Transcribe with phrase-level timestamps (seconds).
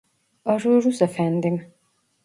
[0.45, 1.73] Arıyoruz efendim